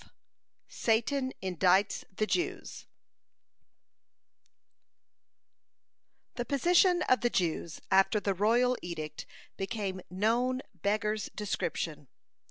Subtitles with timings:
[0.01, 2.87] (120) SATAN INDICTS THE JEWS
[6.33, 9.27] The position of the Jews after the royal edict
[9.57, 12.07] became known beggars description.